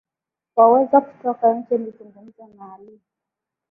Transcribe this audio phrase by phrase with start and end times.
[0.55, 3.01] Waweza kutoka nje nizungumze na Ali